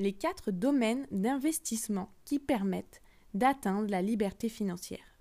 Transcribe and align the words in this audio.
les 0.00 0.14
quatre 0.14 0.50
domaines 0.50 1.06
d'investissement 1.10 2.10
qui 2.24 2.38
permettent 2.38 3.02
d'atteindre 3.34 3.90
la 3.90 4.00
liberté 4.00 4.48
financière. 4.48 5.20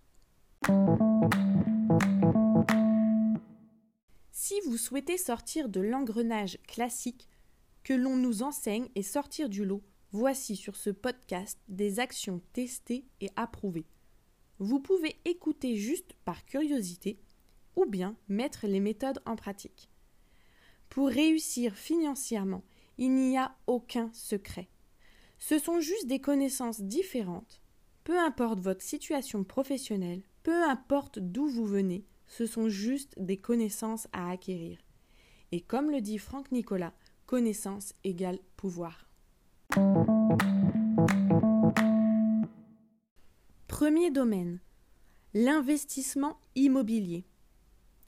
Si 4.32 4.54
vous 4.66 4.78
souhaitez 4.78 5.18
sortir 5.18 5.68
de 5.68 5.82
l'engrenage 5.82 6.58
classique 6.66 7.28
que 7.84 7.94
l'on 7.94 8.16
nous 8.16 8.42
enseigne 8.42 8.88
et 8.96 9.04
sortir 9.04 9.50
du 9.50 9.66
lot, 9.66 9.84
voici 10.14 10.56
sur 10.56 10.78
ce 10.78 10.92
podcast 10.92 11.60
des 11.68 12.00
actions 12.00 12.42
testées 12.54 13.06
et 13.20 13.30
approuvées. 13.36 13.86
Vous 14.60 14.80
pouvez 14.80 15.18
écouter 15.26 15.76
juste 15.76 16.14
par 16.24 16.46
curiosité 16.46 17.20
ou 17.76 17.86
bien 17.86 18.16
mettre 18.30 18.66
les 18.66 18.80
méthodes 18.80 19.22
en 19.26 19.36
pratique. 19.36 19.90
Pour 20.88 21.10
réussir 21.10 21.76
financièrement, 21.76 22.64
il 23.00 23.16
n'y 23.16 23.38
a 23.38 23.56
aucun 23.66 24.12
secret. 24.14 24.68
Ce 25.40 25.58
sont 25.58 25.80
juste 25.80 26.06
des 26.06 26.20
connaissances 26.20 26.82
différentes. 26.82 27.62
Peu 28.04 28.20
importe 28.20 28.60
votre 28.60 28.82
situation 28.82 29.46
professionnelle, 29.46 30.22
peu 30.44 30.64
importe 30.64 31.18
d'où 31.18 31.48
vous 31.48 31.66
venez, 31.66 32.06
ce 32.28 32.46
sont 32.46 32.68
juste 32.68 33.16
des 33.18 33.38
connaissances 33.38 34.08
à 34.12 34.30
acquérir. 34.30 34.80
Et 35.54 35.62
comme 35.62 35.90
le 35.90 36.02
dit 36.02 36.18
Franck 36.18 36.52
Nicolas, 36.52 36.94
connaissance 37.26 37.94
égale 38.04 38.38
pouvoir. 38.58 39.08
Premier 43.68 44.12
domaine, 44.12 44.60
l'investissement 45.34 46.38
immobilier. 46.56 47.26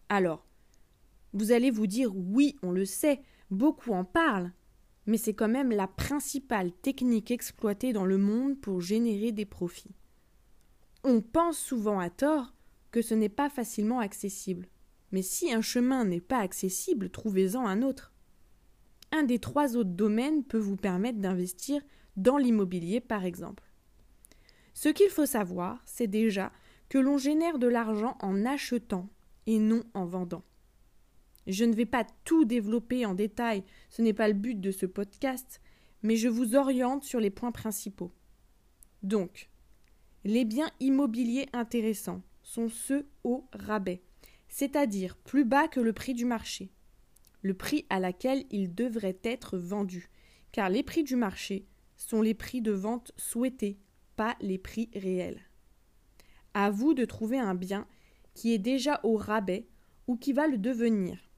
Alors, 0.10 0.46
vous 1.32 1.54
allez 1.54 1.72
vous 1.72 1.88
dire 1.88 2.12
oui, 2.14 2.58
on 2.62 2.72
le 2.72 2.84
sait, 2.84 3.22
beaucoup 3.52 3.94
en 3.94 4.04
parlent, 4.04 4.52
mais 5.06 5.18
c'est 5.18 5.34
quand 5.34 5.50
même 5.50 5.72
la 5.72 5.88
principale 5.88 6.72
technique 6.72 7.32
exploitée 7.32 7.94
dans 7.94 8.06
le 8.06 8.18
monde 8.18 8.60
pour 8.60 8.82
générer 8.82 9.32
des 9.32 9.46
profits. 9.46 9.96
On 11.04 11.22
pense 11.22 11.58
souvent 11.58 12.00
à 12.00 12.10
tort 12.10 12.54
que 12.92 13.02
ce 13.02 13.14
n'est 13.14 13.30
pas 13.30 13.50
facilement 13.50 14.00
accessible. 14.00 14.68
Mais 15.12 15.22
si 15.22 15.52
un 15.52 15.62
chemin 15.62 16.06
n'est 16.06 16.22
pas 16.22 16.38
accessible, 16.38 17.10
trouvez-en 17.10 17.66
un 17.66 17.82
autre. 17.82 18.14
Un 19.12 19.24
des 19.24 19.40
trois 19.40 19.76
autres 19.76 19.90
domaines 19.90 20.44
peut 20.44 20.60
vous 20.60 20.78
permettre 20.78 21.20
d'investir 21.20 21.82
dans 22.16 22.38
l'immobilier, 22.38 23.02
par 23.02 23.26
exemple. 23.26 23.64
Ce 24.74 24.90
qu'il 24.90 25.10
faut 25.10 25.26
savoir, 25.26 25.82
c'est 25.86 26.08
déjà 26.08 26.52
que 26.88 26.98
l'on 26.98 27.18
génère 27.18 27.60
de 27.60 27.68
l'argent 27.68 28.18
en 28.22 28.46
achetant 28.46 29.10
et 29.48 29.60
non 29.60 29.84
en 29.94 30.06
vendant. 30.06 30.44
Je 31.52 31.66
ne 31.66 31.74
vais 31.74 31.86
pas 31.86 32.06
tout 32.24 32.46
développer 32.46 33.06
en 33.06 33.14
détail, 33.14 33.66
ce 33.90 34.02
n'est 34.02 34.14
pas 34.14 34.30
le 34.30 34.34
but 34.34 34.62
de 34.62 34.72
ce 34.72 34.86
podcast, 34.86 35.60
mais 36.02 36.16
je 36.16 36.30
vous 36.30 36.56
oriente 36.56 37.04
sur 37.04 37.20
les 37.20 37.30
points 37.30 37.52
principaux. 37.52 38.14
Donc, 39.04 39.50
les 40.24 40.46
biens 40.46 40.72
immobiliers 40.80 41.50
intéressants 41.52 42.22
sont 42.42 42.70
ceux 42.70 43.06
au 43.26 43.50
rabais, 43.52 44.02
c'est-à-dire 44.48 45.18
plus 45.18 45.44
bas 45.44 45.68
que 45.68 45.82
le 45.82 45.92
prix 45.92 46.14
du 46.14 46.24
marché, 46.24 46.72
le 47.42 47.54
prix 47.54 47.86
à 47.90 48.00
laquelle 48.00 48.46
ils 48.50 48.74
devraient 48.74 49.20
être 49.22 49.58
vendus, 49.58 50.10
car 50.54 50.70
les 50.70 50.84
prix 50.84 51.04
du 51.04 51.18
marché 51.18 51.68
sont 51.98 52.22
les 52.22 52.34
prix 52.34 52.62
de 52.62 52.72
vente 52.72 53.12
souhaités, 53.18 53.78
pas 54.16 54.38
les 54.40 54.58
prix 54.58 54.90
réels. 54.96 55.42
À 56.54 56.72
vous 56.72 56.94
de 56.94 57.04
trouver 57.04 57.40
un 57.40 57.56
bien 57.56 57.88
qui 58.36 58.54
est 58.54 58.58
déjà 58.58 59.02
au 59.04 59.18
rabais 59.18 59.68
ou 60.08 60.16
qui 60.16 60.32
va 60.32 60.48
le 60.48 60.58
devenir, 60.58 61.31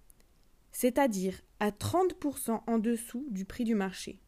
c'est-à-dire 0.74 1.40
à 1.62 1.72
30% 1.72 2.62
en 2.68 2.80
dessous 2.80 3.26
du 3.30 3.46
prix 3.46 3.64
du 3.64 3.76
marché. 3.76 4.20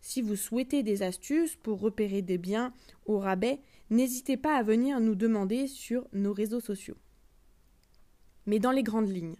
Si 0.00 0.22
vous 0.22 0.36
souhaitez 0.36 0.82
des 0.82 1.02
astuces 1.02 1.56
pour 1.56 1.80
repérer 1.80 2.22
des 2.22 2.38
biens 2.38 2.72
au 3.06 3.18
rabais, 3.18 3.60
n'hésitez 3.90 4.36
pas 4.36 4.56
à 4.56 4.62
venir 4.62 5.00
nous 5.00 5.14
demander 5.14 5.66
sur 5.66 6.06
nos 6.12 6.32
réseaux 6.32 6.60
sociaux. 6.60 6.96
Mais 8.46 8.58
dans 8.58 8.70
les 8.70 8.82
grandes 8.82 9.10
lignes, 9.10 9.36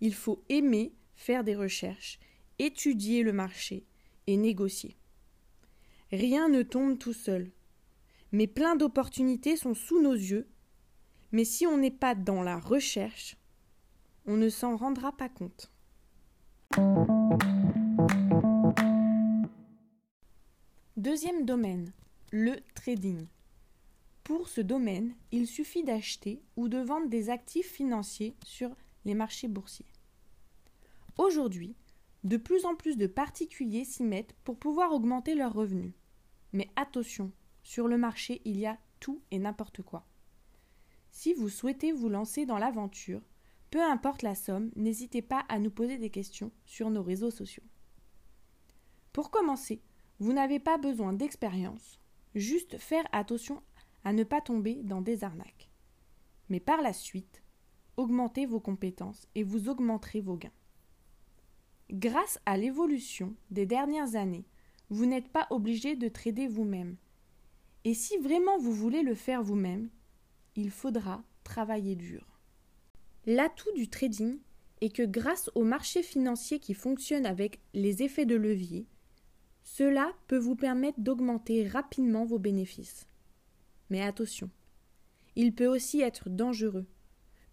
il 0.00 0.14
faut 0.14 0.44
aimer 0.48 0.92
faire 1.14 1.44
des 1.44 1.56
recherches, 1.56 2.18
étudier 2.58 3.22
le 3.22 3.32
marché 3.32 3.86
et 4.26 4.36
négocier. 4.36 4.96
Rien 6.12 6.48
ne 6.48 6.62
tombe 6.62 6.98
tout 6.98 7.12
seul. 7.12 7.50
Mais 8.30 8.46
plein 8.46 8.76
d'opportunités 8.76 9.56
sont 9.56 9.74
sous 9.74 10.02
nos 10.02 10.12
yeux. 10.12 10.48
Mais 11.32 11.44
si 11.44 11.66
on 11.66 11.78
n'est 11.78 11.90
pas 11.90 12.14
dans 12.14 12.42
la 12.42 12.58
recherche, 12.58 13.37
on 14.28 14.36
ne 14.36 14.50
s'en 14.50 14.76
rendra 14.76 15.10
pas 15.10 15.30
compte. 15.30 15.72
Deuxième 20.98 21.46
domaine, 21.46 21.92
le 22.30 22.56
trading. 22.74 23.26
Pour 24.24 24.48
ce 24.48 24.60
domaine, 24.60 25.14
il 25.32 25.46
suffit 25.46 25.82
d'acheter 25.82 26.42
ou 26.56 26.68
de 26.68 26.76
vendre 26.76 27.08
des 27.08 27.30
actifs 27.30 27.72
financiers 27.72 28.36
sur 28.44 28.76
les 29.06 29.14
marchés 29.14 29.48
boursiers. 29.48 29.90
Aujourd'hui, 31.16 31.74
de 32.22 32.36
plus 32.36 32.66
en 32.66 32.74
plus 32.74 32.98
de 32.98 33.06
particuliers 33.06 33.86
s'y 33.86 34.02
mettent 34.02 34.34
pour 34.44 34.58
pouvoir 34.58 34.92
augmenter 34.92 35.34
leurs 35.34 35.54
revenus. 35.54 35.94
Mais 36.52 36.68
attention, 36.76 37.32
sur 37.62 37.88
le 37.88 37.96
marché, 37.96 38.42
il 38.44 38.58
y 38.58 38.66
a 38.66 38.76
tout 39.00 39.22
et 39.30 39.38
n'importe 39.38 39.80
quoi. 39.80 40.04
Si 41.12 41.32
vous 41.32 41.48
souhaitez 41.48 41.92
vous 41.92 42.10
lancer 42.10 42.44
dans 42.44 42.58
l'aventure, 42.58 43.22
peu 43.70 43.82
importe 43.82 44.22
la 44.22 44.34
somme, 44.34 44.70
n'hésitez 44.76 45.22
pas 45.22 45.44
à 45.48 45.58
nous 45.58 45.70
poser 45.70 45.98
des 45.98 46.10
questions 46.10 46.50
sur 46.64 46.90
nos 46.90 47.02
réseaux 47.02 47.30
sociaux. 47.30 47.64
Pour 49.12 49.30
commencer, 49.30 49.82
vous 50.20 50.32
n'avez 50.32 50.58
pas 50.58 50.78
besoin 50.78 51.12
d'expérience, 51.12 52.00
juste 52.34 52.78
faire 52.78 53.06
attention 53.12 53.62
à 54.04 54.12
ne 54.12 54.24
pas 54.24 54.40
tomber 54.40 54.76
dans 54.82 55.02
des 55.02 55.22
arnaques. 55.24 55.70
Mais 56.48 56.60
par 56.60 56.80
la 56.80 56.92
suite, 56.92 57.42
augmentez 57.96 58.46
vos 58.46 58.60
compétences 58.60 59.28
et 59.34 59.42
vous 59.42 59.68
augmenterez 59.68 60.20
vos 60.20 60.36
gains. 60.36 60.52
Grâce 61.90 62.38
à 62.46 62.56
l'évolution 62.56 63.34
des 63.50 63.66
dernières 63.66 64.14
années, 64.14 64.46
vous 64.90 65.04
n'êtes 65.04 65.28
pas 65.28 65.46
obligé 65.50 65.96
de 65.96 66.08
trader 66.08 66.46
vous-même. 66.46 66.96
Et 67.84 67.94
si 67.94 68.16
vraiment 68.18 68.58
vous 68.58 68.72
voulez 68.72 69.02
le 69.02 69.14
faire 69.14 69.42
vous-même, 69.42 69.90
il 70.54 70.70
faudra 70.70 71.22
travailler 71.44 71.96
dur. 71.96 72.37
L'atout 73.30 73.70
du 73.74 73.90
trading 73.90 74.38
est 74.80 74.88
que 74.88 75.02
grâce 75.02 75.50
au 75.54 75.62
marché 75.62 76.02
financier 76.02 76.60
qui 76.60 76.72
fonctionne 76.72 77.26
avec 77.26 77.60
les 77.74 78.02
effets 78.02 78.24
de 78.24 78.34
levier, 78.34 78.86
cela 79.62 80.14
peut 80.28 80.38
vous 80.38 80.56
permettre 80.56 80.98
d'augmenter 80.98 81.68
rapidement 81.68 82.24
vos 82.24 82.38
bénéfices. 82.38 83.06
Mais 83.90 84.00
attention, 84.00 84.48
il 85.36 85.54
peut 85.54 85.66
aussi 85.66 86.00
être 86.00 86.30
dangereux. 86.30 86.86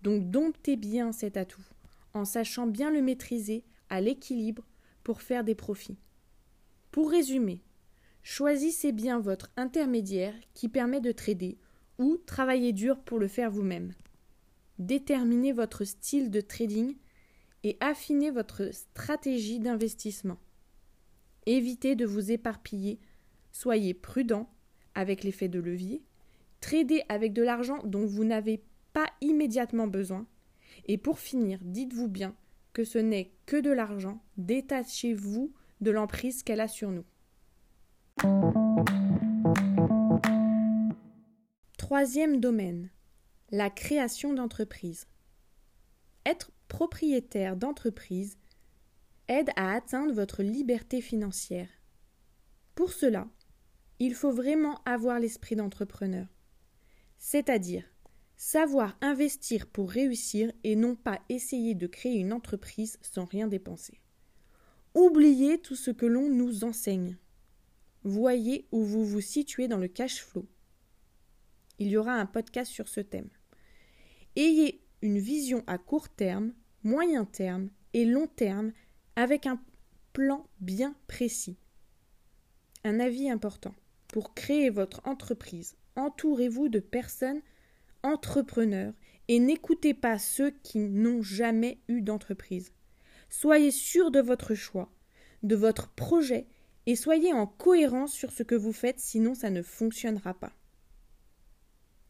Donc 0.01 0.31
domptez 0.31 0.77
bien 0.77 1.11
cet 1.11 1.35
atout, 1.35 1.65
en 2.13 2.23
sachant 2.23 2.67
bien 2.67 2.89
le 2.89 3.01
maîtriser 3.01 3.65
à 3.89 3.99
l'équilibre 3.99 4.65
pour 5.03 5.21
faire 5.21 5.43
des 5.43 5.55
profits. 5.55 5.97
Pour 6.89 7.11
résumer, 7.11 7.61
choisissez 8.23 8.93
bien 8.93 9.19
votre 9.19 9.51
intermédiaire 9.57 10.35
qui 10.53 10.69
permet 10.69 11.01
de 11.01 11.11
trader 11.11 11.57
ou 11.97 12.15
travaillez 12.25 12.71
dur 12.71 12.97
pour 13.01 13.19
le 13.19 13.27
faire 13.27 13.51
vous-même. 13.51 13.91
Déterminez 14.79 15.53
votre 15.53 15.85
style 15.85 16.29
de 16.29 16.41
trading 16.41 16.95
et 17.63 17.77
affinez 17.79 18.29
votre 18.29 18.73
stratégie 18.73 19.59
d'investissement. 19.59 20.37
Évitez 21.45 21.95
de 21.95 22.05
vous 22.05 22.31
éparpiller, 22.31 22.99
soyez 23.51 23.93
prudent 23.93 24.49
avec 24.93 25.23
l'effet 25.23 25.47
de 25.47 25.59
levier, 25.59 26.03
tradez 26.59 27.03
avec 27.09 27.33
de 27.33 27.41
l'argent 27.41 27.79
dont 27.85 28.05
vous 28.05 28.23
n'avez 28.23 28.63
pas 28.93 29.07
immédiatement 29.21 29.87
besoin, 29.87 30.27
et 30.87 30.97
pour 30.97 31.19
finir, 31.19 31.59
dites-vous 31.61 32.07
bien 32.07 32.35
que 32.73 32.83
ce 32.83 32.97
n'est 32.97 33.31
que 33.45 33.57
de 33.57 33.71
l'argent, 33.71 34.21
détachez-vous 34.37 35.53
de 35.81 35.91
l'emprise 35.91 36.43
qu'elle 36.43 36.61
a 36.61 36.67
sur 36.67 36.91
nous. 36.91 37.05
Troisième 41.77 42.39
domaine, 42.39 42.89
la 43.51 43.69
création 43.69 44.33
d'entreprise. 44.33 45.05
Être 46.25 46.51
propriétaire 46.67 47.55
d'entreprise 47.55 48.37
aide 49.27 49.51
à 49.55 49.73
atteindre 49.73 50.13
votre 50.13 50.41
liberté 50.41 51.01
financière. 51.01 51.69
Pour 52.73 52.91
cela, 52.91 53.27
il 53.99 54.15
faut 54.15 54.31
vraiment 54.31 54.81
avoir 54.85 55.19
l'esprit 55.19 55.55
d'entrepreneur, 55.55 56.27
c'est-à-dire 57.17 57.85
savoir 58.35 58.97
investir 59.01 59.67
pour 59.67 59.89
réussir 59.89 60.51
et 60.63 60.75
non 60.75 60.95
pas 60.95 61.21
essayer 61.29 61.75
de 61.75 61.87
créer 61.87 62.17
une 62.17 62.33
entreprise 62.33 62.97
sans 63.01 63.25
rien 63.25 63.47
dépenser. 63.47 64.01
Oubliez 64.93 65.59
tout 65.59 65.75
ce 65.75 65.91
que 65.91 66.05
l'on 66.05 66.29
nous 66.29 66.63
enseigne. 66.63 67.17
Voyez 68.03 68.67
où 68.71 68.83
vous 68.83 69.05
vous 69.05 69.21
situez 69.21 69.67
dans 69.67 69.77
le 69.77 69.87
cash 69.87 70.21
flow. 70.21 70.47
Il 71.79 71.89
y 71.89 71.97
aura 71.97 72.13
un 72.13 72.25
podcast 72.25 72.71
sur 72.71 72.87
ce 72.87 73.01
thème. 73.01 73.29
Ayez 74.35 74.81
une 75.01 75.19
vision 75.19 75.63
à 75.67 75.77
court 75.77 76.09
terme, 76.09 76.53
moyen 76.83 77.25
terme 77.25 77.69
et 77.93 78.05
long 78.05 78.27
terme 78.27 78.71
avec 79.15 79.45
un 79.45 79.59
plan 80.13 80.47
bien 80.59 80.95
précis. 81.07 81.57
un 82.83 82.99
avis 82.99 83.29
important. 83.29 83.73
Pour 84.07 84.33
créer 84.33 84.69
votre 84.69 85.01
entreprise, 85.05 85.75
entourez-vous 85.95 86.69
de 86.69 86.79
personnes 86.79 87.41
entrepreneurs 88.03 88.93
et 89.27 89.39
n'écoutez 89.39 89.93
pas 89.93 90.19
ceux 90.19 90.51
qui 90.51 90.79
n'ont 90.79 91.21
jamais 91.21 91.79
eu 91.87 92.01
d'entreprise. 92.01 92.71
Soyez 93.29 93.71
sûr 93.71 94.11
de 94.11 94.19
votre 94.19 94.53
choix, 94.53 94.91
de 95.43 95.55
votre 95.55 95.89
projet 95.89 96.47
et 96.85 96.95
soyez 96.95 97.33
en 97.33 97.47
cohérence 97.47 98.13
sur 98.13 98.31
ce 98.31 98.43
que 98.43 98.55
vous 98.55 98.73
faites, 98.73 98.99
sinon 98.99 99.33
ça 99.33 99.49
ne 99.49 99.63
fonctionnera 99.63 100.35
pas. 100.35 100.53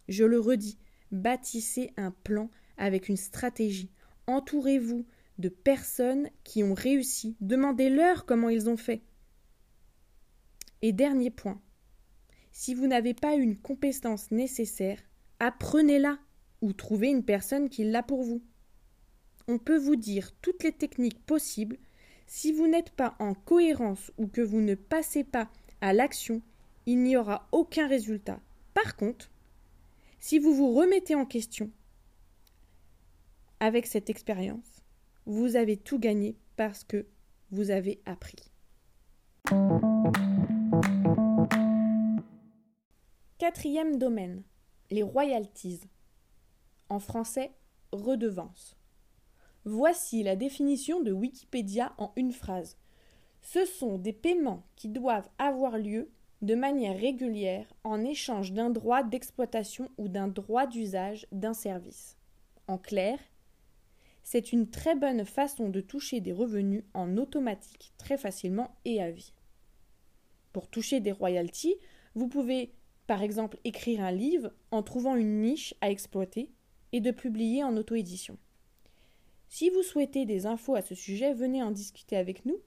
Je 0.08 0.24
le 0.24 0.40
redis, 0.40 0.78
bâtissez 1.12 1.92
un 1.98 2.12
plan 2.12 2.50
avec 2.78 3.10
une 3.10 3.18
stratégie. 3.18 3.92
Entourez-vous 4.28 5.06
de 5.38 5.50
personnes 5.50 6.30
qui 6.44 6.64
ont 6.64 6.74
réussi. 6.74 7.36
Demandez-leur 7.42 8.26
comment 8.26 8.50
ils 8.50 8.70
ont 8.70 8.78
fait. 8.78 9.02
Et 10.82 10.94
dernier 10.94 11.32
point, 11.32 11.62
si 12.52 12.74
vous 12.74 12.88
n'avez 12.88 13.14
pas 13.14 13.36
une 13.36 13.58
compétence 13.58 14.32
nécessaire, 14.32 15.00
apprenez-la 15.40 16.20
ou 16.62 16.74
trouvez 16.74 17.10
une 17.10 17.26
personne 17.26 17.70
qui 17.70 17.84
l'a 17.84 18.04
pour 18.04 18.24
vous. 18.24 18.42
On 19.48 19.58
peut 19.58 19.78
vous 19.78 19.96
dire 19.96 20.32
toutes 20.42 20.64
les 20.64 20.72
techniques 20.72 21.24
possibles. 21.26 21.78
Si 22.28 22.52
vous 22.52 22.68
n'êtes 22.68 22.92
pas 22.92 23.16
en 23.20 23.34
cohérence 23.34 24.12
ou 24.18 24.28
que 24.28 24.42
vous 24.42 24.62
ne 24.62 24.76
passez 24.76 25.24
pas 25.24 25.50
à 25.82 25.94
l'action, 25.94 26.42
il 26.86 27.04
n'y 27.04 27.18
aura 27.18 27.48
aucun 27.52 27.88
résultat. 27.88 28.40
Par 28.74 28.96
contre, 28.96 29.32
si 30.20 30.40
vous 30.40 30.54
vous 30.54 30.74
remettez 30.74 31.16
en 31.16 31.26
question 31.26 31.72
avec 33.60 33.86
cette 33.86 34.10
expérience, 34.10 34.84
vous 35.26 35.56
avez 35.56 35.78
tout 35.78 36.00
gagné 36.00 36.38
parce 36.56 36.84
que 36.84 37.08
vous 37.52 37.72
avez 37.72 38.02
appris. 38.06 38.52
Quatrième 43.38 43.98
domaine, 43.98 44.44
les 44.92 45.04
royalties. 45.04 45.82
En 46.90 47.00
français, 47.00 47.52
redevance. 47.92 48.78
Voici 49.66 50.24
la 50.24 50.36
définition 50.36 51.02
de 51.02 51.12
Wikipédia 51.12 51.94
en 51.98 52.12
une 52.16 52.32
phrase. 52.32 52.78
Ce 53.42 53.66
sont 53.66 53.98
des 53.98 54.14
paiements 54.14 54.68
qui 54.76 54.90
doivent 54.90 55.30
avoir 55.38 55.78
lieu 55.78 56.12
de 56.46 56.54
manière 56.54 57.00
régulière 57.00 57.66
en 57.84 58.04
échange 58.04 58.54
d'un 58.54 58.70
droit 58.70 59.02
d'exploitation 59.02 59.90
ou 59.98 60.08
d'un 60.08 60.28
droit 60.28 60.68
d'usage 60.68 61.26
d'un 61.32 61.56
service. 61.56 62.18
En 62.68 62.78
clair, 62.78 63.18
c'est 64.22 64.52
une 64.54 64.70
très 64.70 64.94
bonne 64.94 65.26
façon 65.26 65.70
de 65.70 65.82
toucher 65.82 66.22
des 66.22 66.34
revenus 66.34 66.84
en 66.94 67.18
automatique 67.18 67.94
très 67.98 68.16
facilement 68.16 68.76
et 68.86 69.02
à 69.02 69.10
vie. 69.10 69.34
Pour 70.54 70.68
toucher 70.68 71.00
des 71.00 71.12
royalties, 71.12 71.78
vous 72.14 72.28
pouvez 72.28 72.76
par 73.08 73.24
exemple 73.24 73.58
écrire 73.64 74.02
un 74.02 74.12
livre 74.12 74.54
en 74.70 74.84
trouvant 74.84 75.16
une 75.16 75.42
niche 75.42 75.74
à 75.82 75.90
exploiter 75.90 76.52
et 76.92 77.02
de 77.02 77.10
publier 77.10 77.64
en 77.64 77.76
auto-édition. 77.76 78.38
Si 79.50 79.72
vous 79.72 79.82
souhaitez 79.82 80.28
des 80.28 80.46
infos 80.46 80.76
à 80.76 80.84
ce 80.84 80.94
sujet, 80.94 81.34
venez 81.34 81.64
en 81.64 81.72
discuter 81.72 82.18
avec 82.18 82.46
nous. 82.46 82.60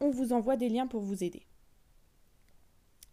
On 0.00 0.10
vous 0.10 0.32
envoie 0.32 0.56
des 0.56 0.68
liens 0.68 0.88
pour 0.88 1.02
vous 1.02 1.22
aider. 1.22 1.47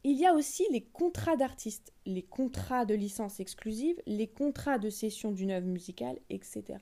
Il 0.07 0.19
y 0.19 0.27
a 0.27 0.35
aussi 0.35 0.67
les 0.69 0.83
contrats 0.83 1.35
d'artistes, 1.35 1.91
les 2.05 2.21
contrats 2.21 2.85
de 2.85 2.93
licence 2.93 3.39
exclusive, 3.39 3.99
les 4.05 4.27
contrats 4.27 4.77
de 4.77 4.91
cession 4.91 5.31
d'une 5.31 5.49
œuvre 5.49 5.65
musicale, 5.65 6.19
etc. 6.29 6.77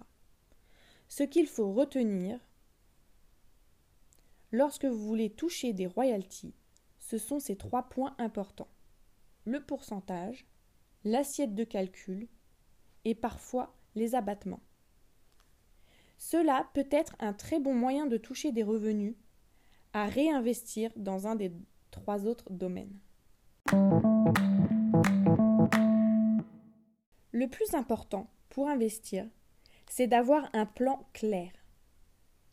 Ce 1.07 1.23
qu'il 1.23 1.47
faut 1.47 1.71
retenir 1.71 2.37
lorsque 4.51 4.83
vous 4.83 5.07
voulez 5.07 5.29
toucher 5.29 5.71
des 5.71 5.87
royalties, 5.87 6.53
ce 6.99 7.17
sont 7.17 7.39
ces 7.39 7.55
trois 7.55 7.83
points 7.83 8.13
importants. 8.17 8.67
Le 9.45 9.63
pourcentage, 9.63 10.45
l'assiette 11.05 11.55
de 11.55 11.63
calcul 11.63 12.27
et 13.05 13.15
parfois 13.15 13.73
les 13.95 14.15
abattements. 14.15 14.63
Cela 16.17 16.69
peut 16.73 16.89
être 16.91 17.15
un 17.19 17.31
très 17.31 17.61
bon 17.61 17.73
moyen 17.73 18.05
de 18.05 18.17
toucher 18.17 18.51
des 18.51 18.63
revenus 18.63 19.15
à 19.93 20.07
réinvestir 20.07 20.91
dans 20.97 21.25
un 21.25 21.37
des 21.37 21.53
trois 21.89 22.25
autres 22.25 22.51
domaines. 22.51 22.99
Le 27.31 27.47
plus 27.47 27.73
important 27.73 28.29
pour 28.49 28.69
investir, 28.69 29.27
c'est 29.89 30.07
d'avoir 30.07 30.49
un 30.53 30.65
plan 30.65 31.07
clair. 31.13 31.51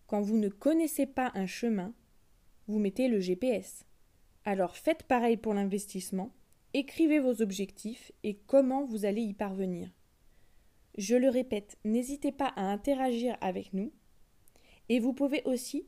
Quand 0.07 0.21
vous 0.21 0.39
ne 0.39 0.49
connaissez 0.49 1.07
pas 1.07 1.31
un 1.35 1.47
chemin, 1.47 1.93
vous 2.69 2.79
mettez 2.79 3.09
le 3.09 3.21
GPS. 3.21 3.85
Alors 4.45 4.77
faites 4.77 5.03
pareil 5.03 5.37
pour 5.37 5.53
l'investissement, 5.53 6.33
écrivez 6.73 7.19
vos 7.19 7.43
objectifs 7.43 8.13
et 8.23 8.37
comment 8.47 8.85
vous 8.85 9.05
allez 9.05 9.23
y 9.23 9.35
parvenir. 9.35 9.91
Je 10.97 11.17
le 11.17 11.29
répète, 11.29 11.77
n'hésitez 11.85 12.33
pas 12.33 12.53
à 12.56 12.63
interagir 12.63 13.37
avec 13.41 13.75
nous 13.75 13.93
et 14.89 14.99
vous 14.99 15.13
pouvez 15.13 15.43
aussi 15.45 15.87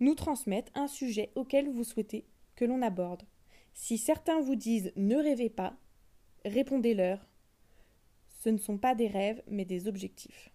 nous 0.00 0.14
transmettre 0.14 0.72
un 0.74 0.86
sujet 0.86 1.30
auquel 1.34 1.68
vous 1.68 1.84
souhaitez 1.84 2.24
que 2.56 2.64
l'on 2.64 2.82
aborde. 2.82 3.24
Si 3.80 3.96
certains 3.96 4.40
vous 4.40 4.56
disent 4.56 4.92
ne 4.96 5.14
rêvez 5.14 5.48
pas, 5.48 5.76
répondez-leur. 6.44 7.24
Ce 8.40 8.48
ne 8.48 8.58
sont 8.58 8.76
pas 8.76 8.96
des 8.96 9.06
rêves, 9.06 9.40
mais 9.46 9.64
des 9.64 9.86
objectifs. 9.86 10.50